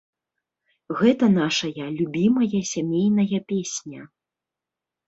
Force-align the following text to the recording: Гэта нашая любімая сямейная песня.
Гэта 1.01 1.25
нашая 1.35 1.87
любімая 1.99 2.61
сямейная 2.73 3.39
песня. 3.55 4.01